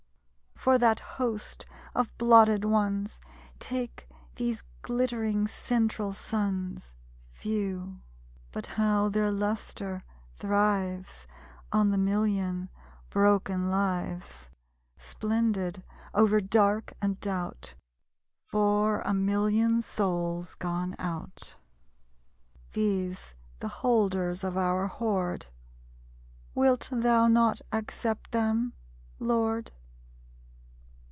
[0.55, 1.65] For that host
[1.95, 3.19] of blotted ones,
[3.57, 6.93] Take these glittering central suns.
[7.31, 7.99] Few;
[8.51, 10.03] but how their lustre
[10.37, 11.25] thrives
[11.71, 12.69] On the million
[13.09, 14.51] broken lives!
[14.99, 15.81] Splendid,
[16.13, 17.73] over dark and doubt,
[18.45, 21.55] For a million souls gone out!
[22.73, 25.47] These, the holders of our hoard,
[26.53, 28.73] Wilt thou not accept them,
[29.17, 29.71] Lord?